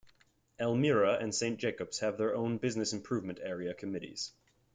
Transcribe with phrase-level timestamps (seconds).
[0.59, 4.33] Elmira and Saint Jacobs have their own Business Improvement Area committees.